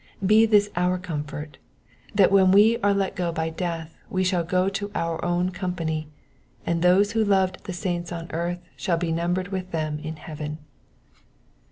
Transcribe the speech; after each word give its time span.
Be 0.25 0.47
this 0.47 0.71
our 0.75 0.97
comfort, 0.97 1.59
that 2.15 2.31
when 2.31 2.51
we 2.51 2.79
are 2.79 2.91
let 2.91 3.15
go 3.15 3.31
by 3.31 3.51
death 3.51 3.95
we 4.09 4.23
shall 4.23 4.43
go 4.43 4.67
to 4.67 4.89
our 4.95 5.23
own 5.23 5.51
company, 5.51 6.07
and 6.65 6.81
those 6.81 7.11
who 7.11 7.23
loved 7.23 7.63
the 7.65 7.73
saints 7.73 8.11
on 8.11 8.25
earth 8.31 8.61
shall 8.75 8.97
be 8.97 9.11
numbered 9.11 9.49
with 9.49 9.69
them 9.69 9.99
in 9.99 10.15
heaven. 10.15 10.57